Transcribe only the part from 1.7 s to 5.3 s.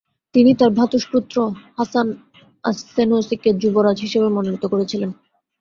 হাসান আস-সেনুসিকে যুবরাজ হিসেবে মনোনীত করেছিলেন।